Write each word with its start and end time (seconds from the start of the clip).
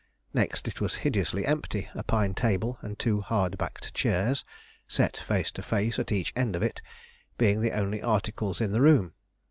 Next, 0.33 0.67
it 0.67 0.81
was 0.81 0.95
hideously 1.05 1.45
empty; 1.45 1.87
a 1.93 2.01
pine 2.01 2.33
table 2.33 2.79
and 2.81 2.97
two 2.97 3.21
hard 3.21 3.55
backed 3.59 3.93
chairs, 3.93 4.43
set 4.87 5.15
face 5.15 5.51
to 5.51 5.61
face 5.61 5.99
at 5.99 6.11
each 6.11 6.33
end 6.35 6.55
of 6.55 6.63
it, 6.63 6.81
being 7.37 7.61
the 7.61 7.73
only 7.73 8.01
articles 8.01 8.61
in 8.61 8.71
the 8.71 8.81
room. 8.81 9.13